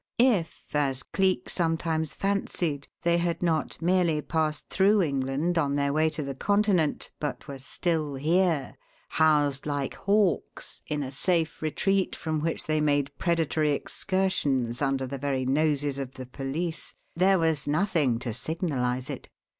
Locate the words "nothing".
17.67-18.17